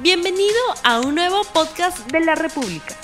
[0.00, 0.54] Bienvenido
[0.84, 2.94] a un nuevo podcast de la República.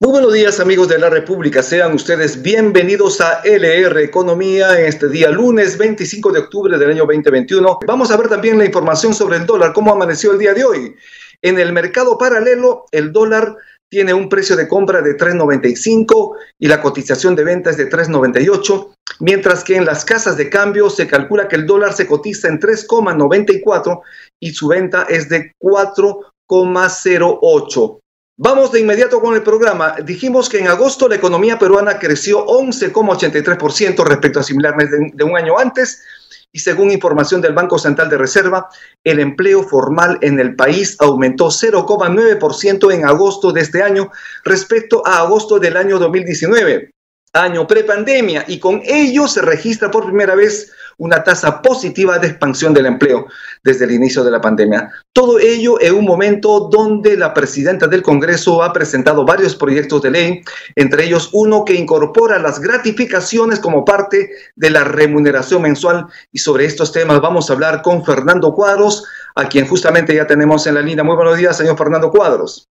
[0.00, 5.10] Muy buenos días amigos de la República, sean ustedes bienvenidos a LR Economía en este
[5.10, 7.80] día lunes 25 de octubre del año 2021.
[7.86, 10.96] Vamos a ver también la información sobre el dólar, cómo amaneció el día de hoy.
[11.42, 13.54] En el mercado paralelo, el dólar
[13.90, 18.96] tiene un precio de compra de 3.95 y la cotización de venta es de 3.98,
[19.20, 22.60] mientras que en las casas de cambio se calcula que el dólar se cotiza en
[22.60, 24.00] 3.94
[24.40, 27.98] y su venta es de 4,08.
[28.38, 29.96] Vamos de inmediato con el programa.
[30.02, 35.36] Dijimos que en agosto la economía peruana creció 11,83% respecto a similar mes de, un
[35.36, 36.02] año antes
[36.50, 38.68] y según información del Banco Central de Reserva,
[39.04, 44.10] el empleo formal en el país aumentó 0,9% en agosto de este año
[44.44, 46.91] respecto a agosto del año 2019,
[47.32, 52.74] año prepandemia, y con ello se registra por primera vez una tasa positiva de expansión
[52.74, 53.26] del empleo
[53.64, 54.90] desde el inicio de la pandemia.
[55.12, 60.10] Todo ello en un momento donde la presidenta del Congreso ha presentado varios proyectos de
[60.10, 60.42] ley,
[60.76, 66.06] entre ellos uno que incorpora las gratificaciones como parte de la remuneración mensual.
[66.30, 70.66] Y sobre estos temas vamos a hablar con Fernando Cuadros, a quien justamente ya tenemos
[70.66, 71.02] en la línea.
[71.02, 72.68] Muy buenos días, señor Fernando Cuadros.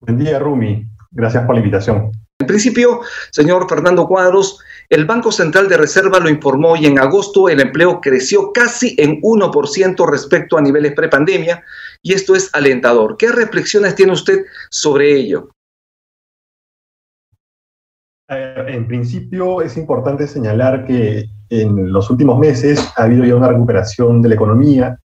[0.00, 0.86] Buen día, Rumi.
[1.10, 2.12] Gracias por la invitación.
[2.44, 3.00] En principio,
[3.30, 8.02] señor Fernando Cuadros, el Banco Central de Reserva lo informó y en agosto el empleo
[8.02, 11.64] creció casi en 1% respecto a niveles prepandemia
[12.02, 13.16] y esto es alentador.
[13.16, 15.48] ¿Qué reflexiones tiene usted sobre ello?
[18.28, 24.20] En principio es importante señalar que en los últimos meses ha habido ya una recuperación
[24.20, 25.00] de la economía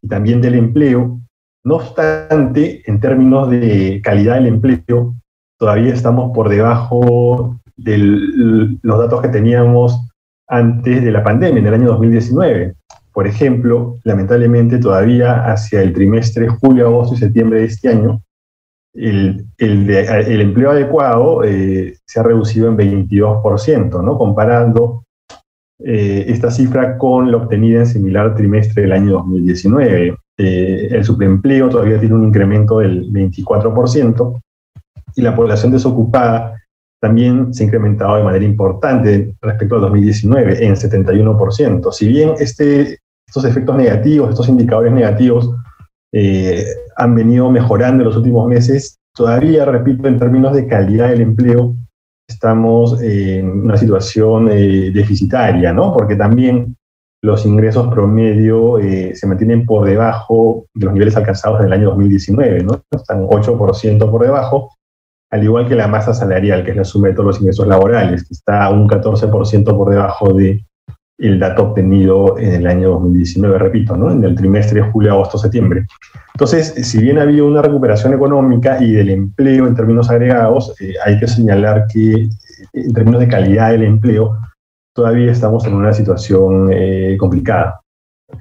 [0.00, 1.18] y también del empleo.
[1.64, 5.16] No obstante, en términos de calidad del empleo,
[5.58, 7.98] todavía estamos por debajo de
[8.82, 10.00] los datos que teníamos
[10.48, 12.74] antes de la pandemia, en el año 2019.
[13.12, 18.22] Por ejemplo, lamentablemente todavía hacia el trimestre julio, agosto y septiembre de este año,
[18.94, 24.18] el, empleo adecuado eh, se ha reducido en 22%, ¿no?
[24.18, 25.04] comparando
[25.80, 30.16] eh, esta cifra con la obtenida en similar trimestre del año 2019.
[30.38, 34.40] Eh, el subempleo todavía tiene un incremento del 24%,
[35.18, 36.62] y la población desocupada
[37.00, 41.92] también se ha incrementado de manera importante respecto al 2019, en 71%.
[41.92, 45.50] Si bien este, estos efectos negativos, estos indicadores negativos,
[46.12, 46.64] eh,
[46.96, 51.74] han venido mejorando en los últimos meses, todavía, repito, en términos de calidad del empleo,
[52.28, 55.92] estamos en una situación eh, deficitaria, ¿no?
[55.92, 56.76] Porque también
[57.24, 61.88] los ingresos promedio eh, se mantienen por debajo de los niveles alcanzados en el año
[61.88, 62.82] 2019, ¿no?
[62.92, 64.77] Están 8% por debajo,
[65.30, 68.26] al igual que la masa salarial, que es la suma de todos los ingresos laborales,
[68.26, 70.64] que está un 14% por debajo de
[71.18, 74.10] dato obtenido en el año 2019, repito, ¿no?
[74.10, 75.86] en el trimestre julio, agosto, septiembre.
[76.34, 80.94] Entonces, si bien ha habido una recuperación económica y del empleo en términos agregados, eh,
[81.04, 82.28] hay que señalar que eh,
[82.72, 84.38] en términos de calidad del empleo,
[84.94, 87.80] todavía estamos en una situación eh, complicada.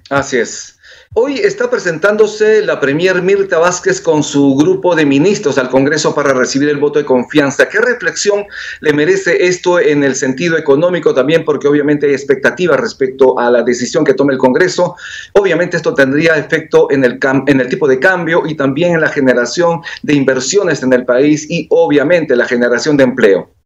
[0.09, 0.76] Así es.
[1.19, 6.31] Hoy está presentándose la Premier Mirta Vázquez con su grupo de ministros al Congreso para
[6.31, 7.67] recibir el voto de confianza.
[7.67, 8.45] ¿Qué reflexión
[8.81, 11.43] le merece esto en el sentido económico también?
[11.43, 14.95] Porque obviamente hay expectativas respecto a la decisión que tome el Congreso.
[15.33, 17.17] Obviamente esto tendría efecto en el,
[17.47, 21.49] en el tipo de cambio y también en la generación de inversiones en el país
[21.49, 23.56] y obviamente la generación de empleo.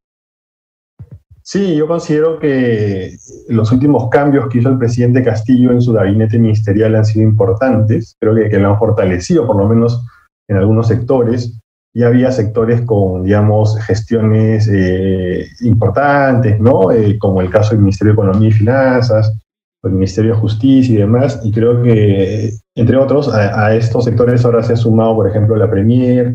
[1.51, 3.17] Sí, yo considero que
[3.50, 8.16] los últimos cambios que hizo el presidente Castillo en su gabinete ministerial han sido importantes.
[8.22, 10.01] Creo que, lo han fortalecido, por lo menos
[10.47, 11.59] en algunos sectores.
[11.94, 16.90] Ya había sectores con, digamos, gestiones eh, importantes, ¿no?
[16.90, 19.38] Eh, como el caso del Ministerio de Economía y Finanzas,
[19.84, 21.41] el Ministerio de Justicia y demás.
[21.44, 25.57] Y creo que, entre otros, a, a estos sectores ahora se ha sumado, por ejemplo,
[25.57, 26.34] la Premier,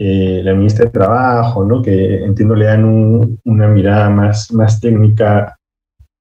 [0.00, 1.82] eh, la ministra de Trabajo, ¿no?
[1.82, 5.58] que entiendo le dan una mirada más, más técnica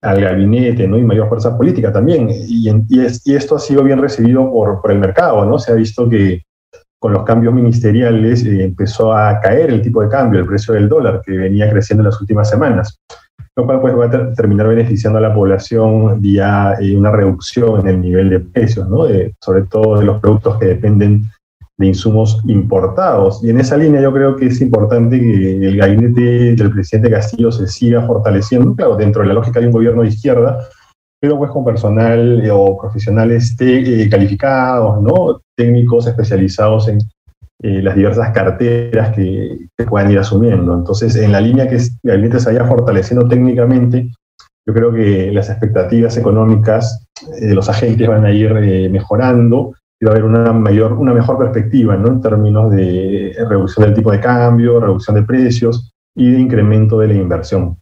[0.01, 0.97] al gabinete ¿no?
[0.97, 2.27] y mayor fuerza política también.
[2.31, 5.45] Y, y, esto ha sido bien recibido por, por, el mercado.
[5.45, 5.59] ¿no?
[5.59, 6.41] Se ha visto que
[6.99, 10.89] con los cambios ministeriales eh, empezó a caer el tipo de cambio, el precio del
[10.89, 12.99] dólar, que venía creciendo en las últimas semanas,
[13.55, 17.87] lo cual pues, va a terminar beneficiando a la población vía eh, una reducción en
[17.87, 19.05] el nivel de precios, ¿no?
[19.39, 21.25] sobre todo de los productos que dependen
[21.77, 23.43] de insumos importados.
[23.43, 27.51] Y en esa línea yo creo que es importante que el gabinete del presidente Castillo
[27.51, 30.67] se siga fortaleciendo, claro, dentro de la lógica de un gobierno de izquierda,
[31.19, 35.41] pero pues con personal eh, o profesionales eh, calificados, ¿no?
[35.55, 36.99] técnicos especializados en
[37.63, 40.75] eh, las diversas carteras que, que, puedan ir asumiendo.
[40.75, 44.11] Entonces, en la línea que el gabinete se vaya fortaleciendo técnicamente,
[44.67, 47.07] yo creo que las expectativas económicas
[47.39, 48.53] de los agentes van a ir
[48.91, 49.73] mejorando
[50.05, 52.07] va a haber una, mayor, una mejor perspectiva ¿no?
[52.07, 57.07] en términos de reducción del tipo de cambio, reducción de precios y de incremento de
[57.07, 57.77] la inversión.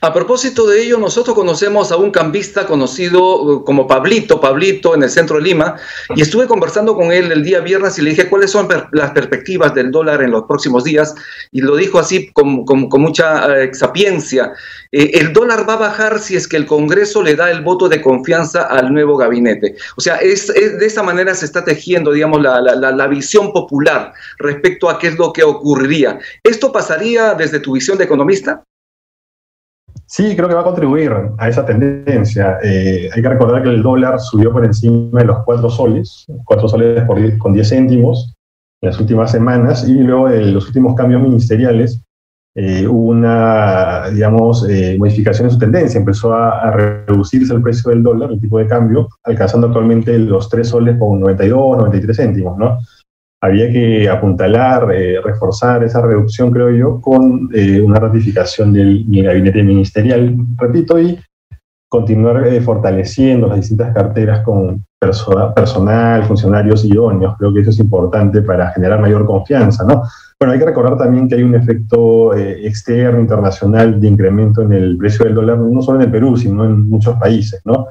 [0.00, 5.02] A propósito de ello, nosotros conocemos a un cambista conocido uh, como Pablito, Pablito en
[5.02, 5.76] el centro de Lima,
[6.14, 9.74] y estuve conversando con él el día viernes y le dije cuáles son las perspectivas
[9.74, 11.14] del dólar en los próximos días,
[11.52, 12.64] y lo dijo así con,
[13.00, 14.52] mucha eh, sapiencia.
[14.92, 17.88] Eh, el dólar va a bajar si es que el Congreso le da el voto
[17.88, 19.76] de confianza al nuevo gabinete.
[19.96, 24.98] O sea, es, de esa manera se está tejiendo, digamos, la visión popular respecto a
[24.98, 26.18] qué es lo que ocurriría.
[26.42, 28.64] ¿Esto pasaría desde tu visión de economista?
[30.06, 32.58] Sí, creo que va a contribuir a esa tendencia.
[32.62, 36.68] Eh, hay que recordar que el dólar subió por encima de los 4 soles, 4
[36.68, 38.34] soles por, con 10 céntimos
[38.80, 42.00] en las últimas semanas y luego de los últimos cambios ministeriales
[42.54, 45.98] eh, hubo una, digamos, eh, modificación en su tendencia.
[45.98, 50.48] Empezó a, a, reducirse el precio del dólar, el tipo de cambio, alcanzando actualmente los
[50.48, 52.78] 3 soles con 92, 93 céntimos, ¿no?
[53.40, 59.62] Había que apuntalar, eh, reforzar esa reducción, creo yo, con eh, una ratificación del gabinete
[59.62, 61.18] ministerial, repito, y
[61.88, 67.36] continuar eh, fortaleciendo las distintas carteras con personal, funcionarios idóneos.
[67.38, 70.02] Creo que eso es importante para generar mayor confianza, ¿no?
[70.40, 74.96] Bueno, hay que recordar también que hay un efecto externo, internacional, de incremento en el
[74.96, 77.86] precio del dólar, no solo en el Perú, sino en muchos países, ¿no?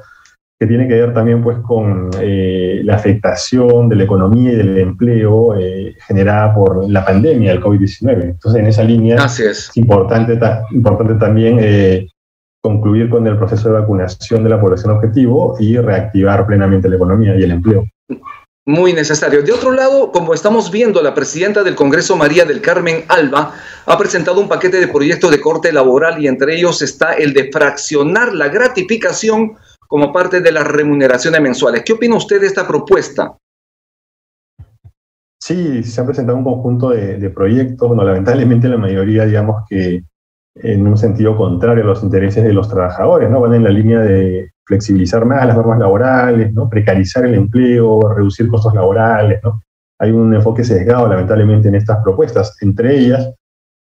[0.58, 4.78] Que tiene que ver también pues, con eh, la afectación de la economía y del
[4.78, 8.22] empleo eh, generada por la pandemia del COVID-19.
[8.22, 9.70] Entonces, en esa línea es.
[9.74, 10.38] importante,
[10.72, 12.06] importante también eh,
[12.62, 17.36] concluir con el proceso de vacunación de la población objetivo y reactivar plenamente la economía
[17.36, 17.84] y el empleo.
[18.68, 19.42] Muy necesario.
[19.42, 23.54] De otro lado, como estamos viendo, la presidenta del Congreso, María del Carmen Alba,
[23.84, 27.52] ha presentado un paquete de proyectos de corte laboral y entre ellos está el de
[27.52, 29.56] fraccionar la gratificación
[29.86, 31.82] como parte de las remuneraciones mensuales.
[31.84, 33.36] ¿Qué opina usted de esta propuesta?
[35.40, 40.02] Sí, se han presentado un conjunto de, proyectos, bueno, lamentablemente la mayoría, digamos que
[40.56, 43.40] en un sentido contrario a los intereses de los trabajadores, ¿no?
[43.40, 46.68] Van en la línea de flexibilizar más las normas laborales, ¿no?
[46.68, 49.60] Precarizar el empleo, reducir costos laborales, ¿no?
[50.00, 53.30] Hay un enfoque sesgado, lamentablemente, en estas propuestas, entre ellas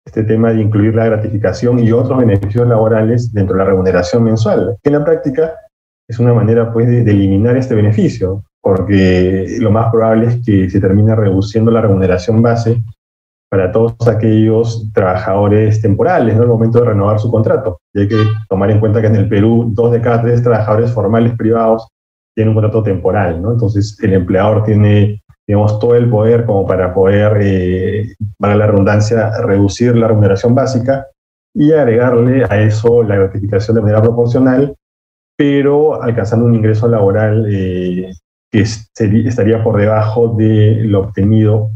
[0.05, 4.77] este tema de incluir la gratificación y otros beneficios laborales dentro de la remuneración mensual,
[4.83, 5.55] en la práctica
[6.13, 10.81] es una manera pues, de, eliminar este beneficio, porque lo más probable es que se
[10.81, 12.83] termine reduciendo la remuneración base
[13.51, 16.43] para todos aquellos trabajadores temporales, ¿no?
[16.43, 17.79] Al momento de renovar su contrato.
[17.95, 18.17] Y hay que
[18.49, 21.89] tomar en cuenta que en el Perú, dos de cada tres trabajadores formales privados
[22.35, 23.53] tienen un contrato temporal, ¿no?
[23.53, 29.31] Entonces, el empleador tiene, digamos, todo el poder como para poder, eh, para la redundancia,
[29.43, 31.07] reducir la remuneración básica
[31.55, 34.75] y agregarle a eso la gratificación de manera proporcional
[35.37, 38.13] pero alcanzando un ingreso laboral eh,
[38.51, 41.71] que estaría por debajo de lo obtenido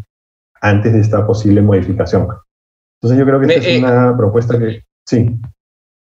[0.60, 2.28] antes de esta posible modificación.
[3.00, 4.82] Entonces yo creo que esta es eh, una propuesta que...
[5.06, 5.38] Sí.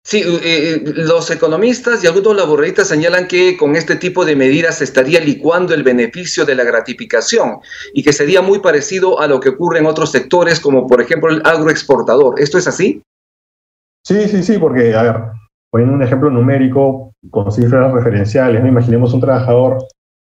[0.08, 4.84] Sí, eh, los economistas y algunos laboralistas señalan que con este tipo de medidas se
[4.84, 7.58] estaría licuando el beneficio de la gratificación
[7.92, 11.32] y que sería muy parecido a lo que ocurre en otros sectores, como por ejemplo
[11.32, 12.40] el agroexportador.
[12.40, 13.02] ¿Esto es así?
[14.04, 15.16] Sí, sí, sí, porque, a ver,
[15.76, 18.70] poniendo un ejemplo numérico con cifras referenciales, ¿no?
[18.70, 19.80] imaginemos un trabajador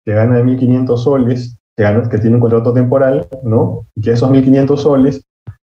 [0.04, 3.86] que gana 1.500 soles, que, tiene un contrato temporal, ¿no?
[3.94, 5.22] y que esos 1.500 soles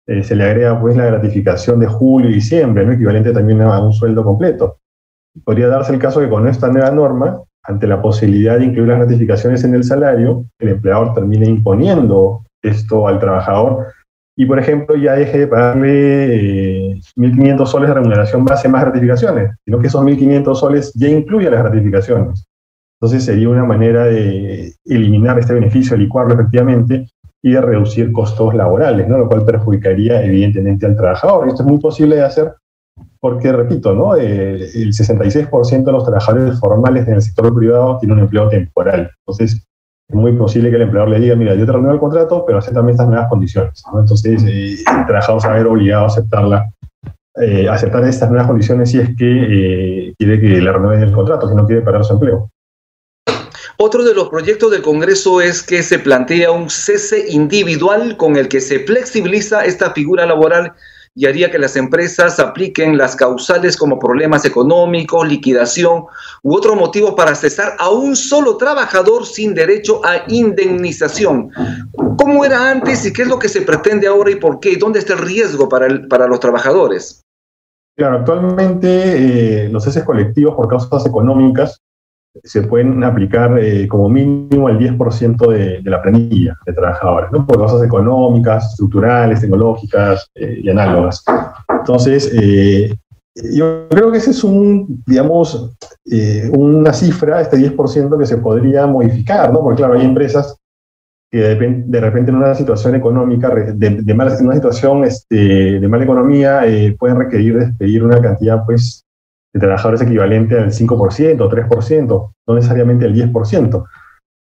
[0.06, 2.92] eh, se le agrega pues la gratificación de julio y diciembre, ¿no?
[2.92, 4.78] equivalente también a un sueldo completo.
[5.44, 9.00] Podría darse el caso que con esta nueva norma, ante la posibilidad de incluir las
[9.00, 13.88] gratificaciones en el salario, el empleador termine imponiendo esto al trabajador
[14.36, 19.56] y, por ejemplo, ya deje de pagarle 1.500 eh, soles de remuneración base más gratificaciones,
[19.64, 22.46] sino que esos 1.500 soles ya incluyen las gratificaciones.
[23.00, 27.08] Entonces sería una manera de eliminar este beneficio, licuarlo efectivamente
[27.42, 29.18] y de reducir costos laborales, ¿no?
[29.18, 31.46] lo cual perjudicaría evidentemente al trabajador.
[31.46, 32.54] Y esto es muy posible de hacer
[33.20, 34.16] porque, repito, ¿no?
[34.16, 39.10] Eh, el 66% de los trabajadores formales en el sector privado tienen un empleo temporal.
[39.20, 39.66] Entonces,
[40.08, 42.58] es muy posible que el empleador le diga, mira, yo te renuevo el contrato, pero
[42.58, 43.82] aceptame estas nuevas condiciones.
[43.92, 46.70] Entonces, eh, el trabajador se va a ver obligado a aceptarla,
[47.42, 49.24] eh, aceptar estas nuevas condiciones si es que
[50.08, 52.50] eh, quiere que le renueven el contrato, si no quiere perder su empleo.
[53.78, 58.48] Otro de los proyectos del Congreso es que se plantea un cese individual con el
[58.48, 60.72] que se flexibiliza esta figura laboral
[61.18, 66.04] y haría que las empresas apliquen las causales como problemas económicos, liquidación
[66.42, 71.50] u otro motivo para cesar a un solo trabajador sin derecho a indemnización.
[72.18, 74.72] ¿Cómo era antes y qué es lo que se pretende ahora y por qué?
[74.72, 77.22] ¿Y dónde está el riesgo para, para los trabajadores?
[77.96, 81.80] Claro, actualmente eh, los ceses colectivos por causas económicas
[82.44, 87.46] se pueden aplicar eh, como mínimo al 10% de, de, la planilla de trabajadores, ¿no?
[87.46, 91.24] por causas económicas, estructurales, tecnológicas eh, y análogas.
[91.68, 92.32] Entonces,
[93.52, 95.76] yo creo que ese es un, digamos,
[96.52, 99.60] una cifra, este 10% que se podría modificar, ¿no?
[99.60, 100.56] porque claro, hay empresas
[101.30, 106.04] que de, repente en una situación económica, de, mala, en una situación este, de mala
[106.04, 109.04] economía, eh, pueden requerir despedir una cantidad pues,
[109.56, 113.84] de trabajadores equivalente al 5% o 3%, no necesariamente al 10%.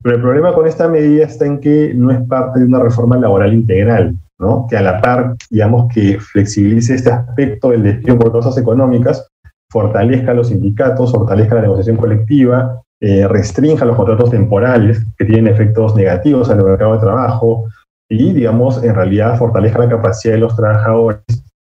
[0.02, 3.18] Pero el problema con esta medida está en que no es parte de una reforma
[3.18, 4.66] laboral integral, ¿no?
[4.70, 9.28] que a la par, digamos, que flexibilice este aspecto del despido por causas económicas,
[9.70, 15.94] fortalezca los sindicatos, fortalezca la negociación colectiva, eh, restrinja los contratos temporales que tienen efectos
[15.96, 17.66] negativos en el mercado de trabajo
[18.10, 21.22] y, digamos, en realidad fortalezca la capacidad de los trabajadores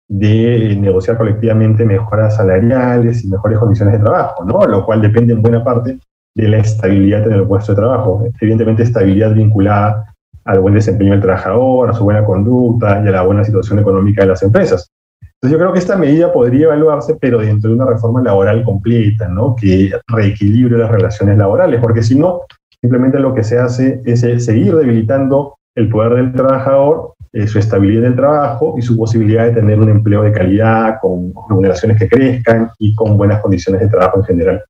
[0.09, 4.65] de negociar colectivamente mejoras salariales y mejores condiciones de trabajo, ¿no?
[4.67, 5.99] Lo cual depende en buena parte
[6.35, 8.25] de la estabilidad en el puesto de trabajo.
[8.41, 13.23] Evidentemente, estabilidad vinculada al buen desempeño del trabajador, a su buena conducta y a la
[13.23, 14.91] buena situación económica de las empresas.
[15.21, 19.29] Entonces yo creo que esta medida podría evaluarse, pero dentro de una reforma laboral completa,
[19.29, 19.55] ¿no?
[19.57, 22.43] Que reequilibre las relaciones laborales, porque si no,
[22.81, 27.59] simplemente lo que se hace es eh, seguir debilitando el poder del trabajador, eh, su
[27.59, 31.99] estabilidad en el trabajo y su posibilidad de tener un empleo de calidad, con remuneraciones
[31.99, 34.65] que crezcan y con buenas condiciones de trabajo en general.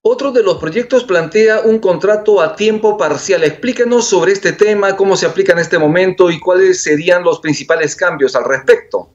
[0.00, 3.42] Otro de los proyectos plantea un contrato a tiempo parcial.
[3.42, 7.96] Explíquenos sobre este tema, cómo se aplica en este momento y cuáles serían los principales
[7.96, 9.12] cambios al respecto.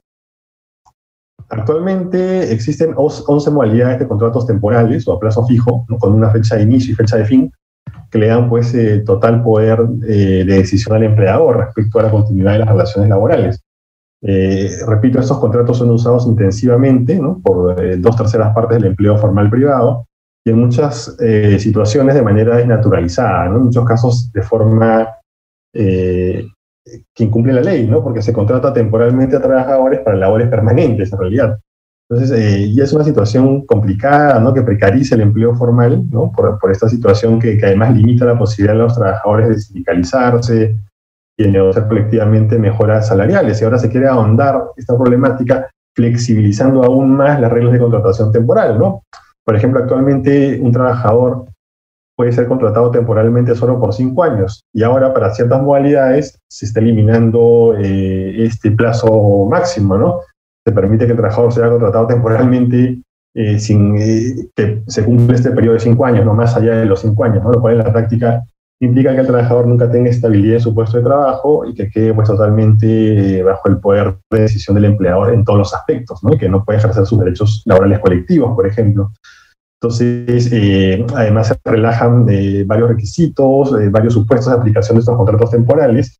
[1.48, 6.64] Actualmente existen 11 modalidades de contratos temporales o a plazo fijo, con una fecha de
[6.64, 7.50] inicio y fecha de fin,
[8.10, 12.10] que le dan pues eh, total poder eh, de decisión al empleador respecto a la
[12.10, 13.60] continuidad de las relaciones laborales.
[14.22, 20.06] Eh, repito, estos contratos son usados intensivamente por dos terceras partes del empleo formal privado
[20.44, 21.16] y en muchas
[21.58, 25.08] situaciones de manera desnaturalizada, en muchos casos de forma
[25.72, 28.02] que incumple la ley, ¿no?
[28.02, 31.58] Porque se contrata temporalmente a trabajadores para labores permanentes, en realidad.
[32.08, 34.54] Entonces, eh, y es una situación complicada, ¿no?
[34.54, 36.30] Que precariza el empleo formal, ¿no?
[36.30, 40.76] Por, por esta situación que, que, además limita la posibilidad de los trabajadores de sindicalizarse
[41.36, 43.60] y de negociar colectivamente mejoras salariales.
[43.60, 48.78] Y ahora se quiere ahondar esta problemática flexibilizando aún más las reglas de contratación temporal,
[48.78, 49.02] ¿no?
[49.44, 51.46] Por ejemplo, actualmente un trabajador
[52.16, 54.64] puede ser contratado temporalmente solo por cinco años.
[54.72, 60.20] Y ahora para ciertas modalidades se está eliminando eh, este plazo máximo, ¿no?
[60.66, 63.00] Se permite que el trabajador sea contratado temporalmente
[63.34, 66.86] eh, sin eh, que se cumpla este periodo de cinco años, no más allá de
[66.86, 67.44] los cinco años.
[67.44, 68.42] Lo cual en la práctica
[68.80, 72.12] implica que el trabajador nunca tenga estabilidad en su puesto de trabajo y que quede
[72.12, 76.34] pues, totalmente bajo el poder de decisión del empleador en todos los aspectos, ¿no?
[76.34, 79.12] Y que no puede ejercer sus derechos laborales colectivos, por ejemplo.
[79.80, 85.16] Entonces, eh, además se relajan eh, varios requisitos, eh, varios supuestos de aplicación de estos
[85.16, 86.18] contratos temporales.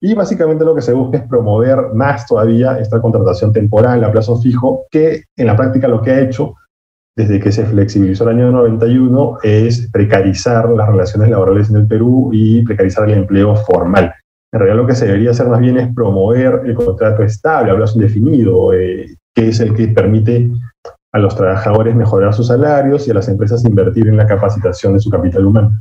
[0.00, 4.40] Y básicamente lo que se busca es promover más todavía esta contratación temporal a plazo
[4.40, 6.54] fijo, que en la práctica lo que ha hecho
[7.16, 12.30] desde que se flexibilizó el año 91 es precarizar las relaciones laborales en el Perú
[12.32, 14.14] y precarizar el empleo formal.
[14.52, 17.76] En realidad lo que se debería hacer más bien es promover el contrato estable, a
[17.76, 20.48] plazo indefinido, que es el que permite
[21.12, 25.00] a los trabajadores mejorar sus salarios y a las empresas invertir en la capacitación de
[25.00, 25.72] su capital humano.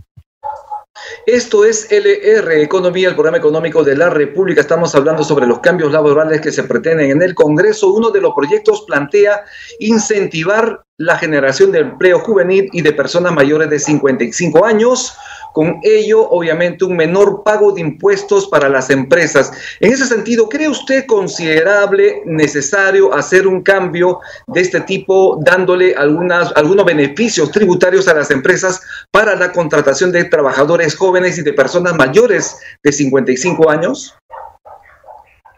[1.28, 4.62] Esto es LR Economía, el programa económico de la República.
[4.62, 7.92] Estamos hablando sobre los cambios laborales que se pretenden en el Congreso.
[7.92, 9.44] Uno de los proyectos plantea
[9.80, 15.16] incentivar la generación de empleo juvenil y de personas mayores de 55 años
[15.58, 19.52] con ello obviamente un menor pago de impuestos para las empresas.
[19.80, 26.56] En ese sentido, ¿cree usted considerable, necesario hacer un cambio de este tipo, dándole algunas,
[26.56, 31.96] algunos beneficios tributarios a las empresas para la contratación de trabajadores jóvenes y de personas
[31.96, 34.16] mayores de 55 años?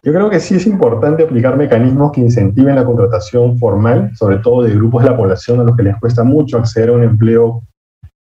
[0.03, 4.63] Yo creo que sí es importante aplicar mecanismos que incentiven la contratación formal, sobre todo
[4.63, 7.63] de grupos de la población a los que les cuesta mucho acceder a un empleo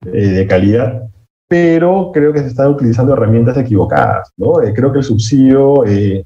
[0.06, 1.02] eh, de calidad
[1.50, 4.30] pero creo que se están utilizando herramientas equivocadas.
[4.36, 4.62] ¿no?
[4.62, 6.24] Eh, creo que el subsidio eh,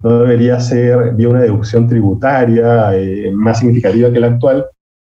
[0.00, 2.92] no debería ser vía una deducción tributaria
[3.34, 4.66] más significativa que la actual,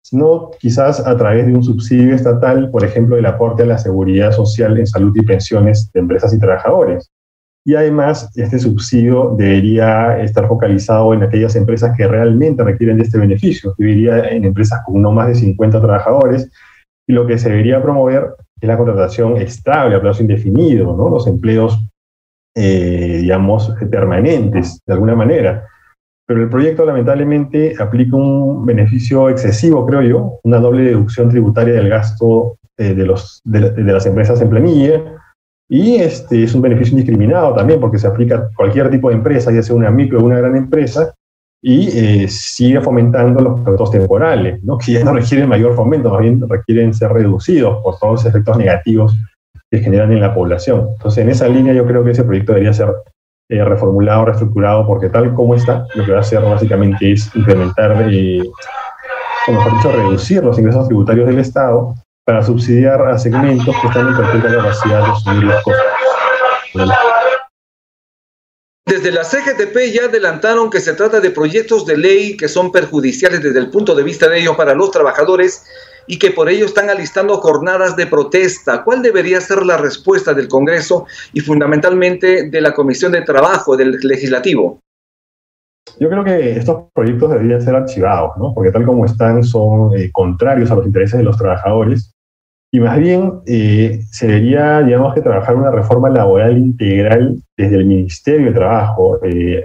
[0.03, 4.31] sino quizás a través de un subsidio estatal, por ejemplo, el aporte a la seguridad
[4.31, 7.11] social en salud y pensiones de empresas y trabajadores.
[7.67, 13.19] Y además, este subsidio debería estar focalizado en aquellas empresas que realmente requieren de este
[13.19, 13.75] beneficio.
[13.77, 16.49] Debería en empresas con no más de 50 trabajadores.
[17.09, 18.29] Y lo que se debería promover
[18.61, 21.11] es la contratación estable a plazo indefinido, ¿no?
[21.11, 21.77] los empleos,
[22.55, 25.67] eh, digamos, permanentes, de alguna manera.
[26.25, 31.89] pero el proyecto lamentablemente aplica un beneficio excesivo, creo yo, una doble deducción tributaria del
[31.89, 35.03] gasto eh, de, los, de, las empresas en planilla,
[35.69, 39.51] y este es un beneficio indiscriminado también porque se aplica a cualquier tipo de empresa,
[39.53, 41.15] ya sea una micro o una gran empresa,
[41.63, 44.79] y eh, sigue fomentando los productos temporales, ¿no?
[44.79, 48.57] que ya no requieren mayor fomento, más bien requieren ser reducidos por todos los efectos
[48.57, 49.17] negativos
[49.71, 50.91] que generan en la población.
[50.93, 52.95] Entonces, en esa línea yo creo que ese proyecto debería ser
[53.49, 58.07] eh, reformulado, reestructurado, porque tal como está, lo que va a hacer básicamente es implementar,
[58.13, 58.43] eh,
[59.49, 61.95] o mejor dicho, reducir los ingresos tributarios del Estado
[62.27, 65.87] para subsidiar a segmentos que están en perfecta capacidad de asumir los costos.
[68.85, 73.43] Desde la CGTP ya adelantaron que se trata de proyectos de ley que son perjudiciales
[73.43, 75.65] desde el punto de vista de ellos para los trabajadores
[76.09, 78.83] y que por ello están alistando jornadas de protesta.
[78.83, 83.99] ¿Cuál debería ser la respuesta del Congreso y fundamentalmente de la Comisión de Trabajo del
[84.03, 84.81] Legislativo?
[86.01, 88.53] Yo creo que estos proyectos deberían ser archivados, ¿no?
[88.53, 92.16] porque tal como están son eh, contrarios a los intereses de los trabajadores
[92.73, 97.87] y más bien eh, se debería, digamos, que trabajar una reforma laboral integral desde el
[97.87, 99.65] Ministerio de Trabajo, eh,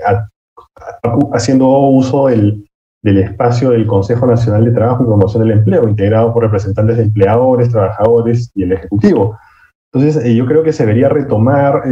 [1.34, 2.66] haciendo uso del,
[3.04, 7.04] del espacio del Consejo Nacional de Trabajo y Promoción del Empleo, integrado por representantes de
[7.04, 9.38] empleadores, trabajadores y el Ejecutivo.
[9.92, 11.84] Entonces, eh, yo creo que se debería retomar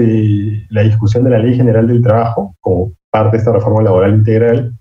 [0.70, 4.74] la discusión de la Ley General del Trabajo como parte de esta reforma laboral integral,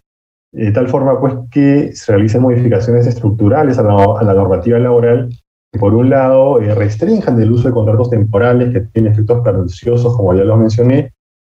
[0.52, 5.30] de tal forma pues que se realicen modificaciones estructurales a la, normativa laboral
[5.78, 10.34] por un lado eh, restrinjan el uso de contratos temporales que tienen efectos perniciosos, como
[10.34, 11.12] ya lo mencioné,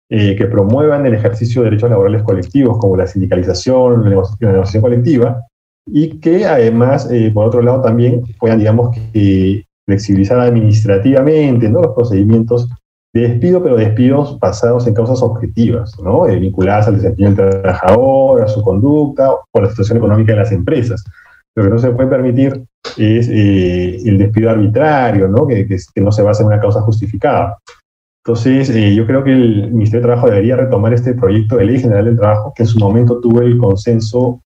[0.10, 5.42] eh, que promuevan el ejercicio de derechos laborales colectivos, como la sindicalización, la negociación, colectiva,
[5.88, 8.96] y que además, eh, por otro lado, también puedan, digamos,
[9.86, 11.82] flexibilizar administrativamente ¿no?
[11.82, 12.70] los procedimientos
[13.16, 16.28] de despido, pero despidos basados en causas objetivas, ¿no?
[16.28, 20.40] Eh, vinculadas al desempeño del trabajador, a su conducta o a la situación económica de
[20.40, 21.02] las empresas.
[21.56, 22.66] Lo que no se puede permitir
[22.98, 25.48] es el despido arbitrario, ¿no?
[25.48, 27.58] Que, que, no se basa en una causa justificada.
[28.26, 31.80] Entonces, eh, yo creo que el Ministerio de Trabajo debería retomar este proyecto de ley
[31.80, 34.42] general del trabajo, que en su momento tuvo el consenso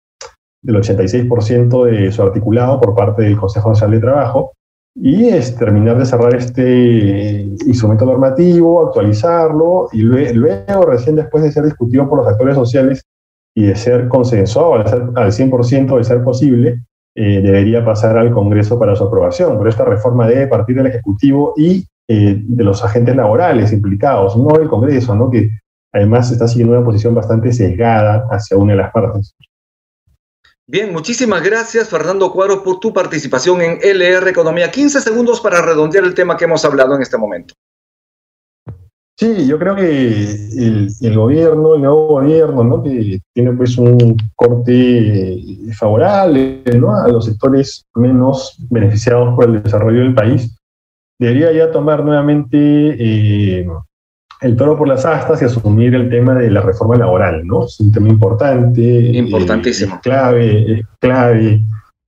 [0.62, 4.52] del 86% de su articulado por parte del Consejo Nacional de Trabajo,
[4.96, 11.64] y es terminar de cerrar este instrumento normativo, actualizarlo, y luego, recién después de ser
[11.64, 13.04] discutido por los actores sociales
[13.56, 16.84] y de ser consensuado al, 100% de ser posible,
[17.22, 19.58] eh, debería pasar al Congreso para su aprobación.
[19.58, 24.56] Pero esta reforma debe partir del Ejecutivo y eh, de los agentes laborales implicados, no
[24.56, 25.30] el Congreso, ¿no?
[25.30, 25.50] que
[25.92, 29.36] además está siguiendo una posición bastante sesgada hacia una de las partes.
[30.66, 34.72] Bien, muchísimas gracias Fernando Cuaro por tu participación en LR Economía.
[34.72, 37.54] 15 segundos para redondear el tema que hemos hablado en este momento.
[39.20, 39.84] Sí, yo creo que
[41.02, 42.82] el, gobierno, el nuevo gobierno, ¿no?
[42.82, 45.38] que tiene pues un corte
[45.78, 46.96] favorable ¿no?
[46.96, 50.58] a los sectores menos beneficiados por el desarrollo del país,
[51.20, 53.68] debería ya tomar nuevamente eh,
[54.40, 57.66] el toro por las astas y asumir el tema de la reforma laboral, ¿no?
[57.66, 58.82] Es un tema importante.
[58.82, 59.96] Importantísimo.
[59.96, 61.62] es clave, es clave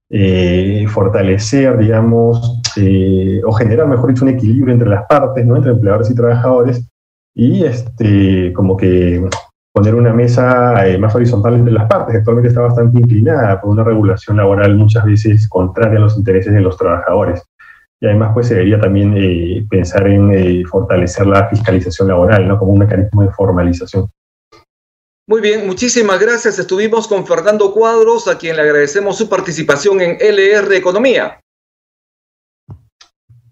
[0.09, 5.57] eh, fortalecer, digamos, eh, o generar, mejor dicho, un equilibrio entre las partes, ¿no?
[5.57, 6.87] Entre empleadores y trabajadores,
[7.33, 9.23] y este, como que
[9.73, 14.37] poner una mesa más horizontal entre las partes, actualmente está bastante inclinada por una regulación
[14.37, 17.41] laboral muchas veces contraria a los intereses de los trabajadores
[18.01, 22.57] y además pues se debería también eh, pensar en eh, fortalecer la fiscalización laboral, ¿no?
[22.57, 24.09] Como un mecanismo de formalización.
[25.27, 26.57] Muy bien, muchísimas gracias.
[26.57, 31.39] Estuvimos con Fernando Cuadros, a quien le agradecemos su participación en LR Economía.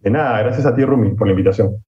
[0.02, 1.84] De nada, gracias a ti, Rumi, por la invitación.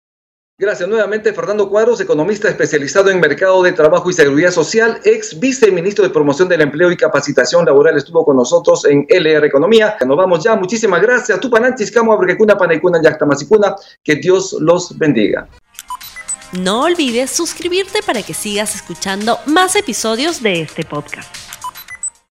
[0.61, 6.05] Gracias nuevamente, Fernando Cuadros, economista especializado en mercado de trabajo y seguridad social, ex viceministro
[6.05, 9.96] de promoción del empleo y capacitación laboral, estuvo con nosotros en LR Economía.
[10.07, 11.40] Nos vamos ya, muchísimas gracias.
[11.40, 15.49] Tupananchis, Camo, Abrequecuna, Panaicuna, Yactamasicuna, que Dios los bendiga.
[16.53, 21.35] No olvides suscribirte para que sigas escuchando más episodios de este podcast.